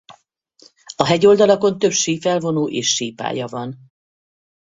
A 0.95 1.05
hegyoldalakon 1.05 1.77
több 1.79 1.91
sífelvonó 1.91 2.69
és 2.69 2.87
sípálya 2.93 3.45
van. 3.47 3.77